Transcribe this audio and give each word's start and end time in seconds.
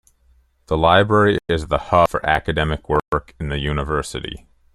The 0.65 0.79
Library 0.79 1.37
is 1.47 1.67
the 1.67 1.77
hub 1.77 2.09
for 2.09 2.25
academic 2.27 2.89
work 2.89 3.35
in 3.39 3.49
the 3.49 3.59
University. 3.59 4.47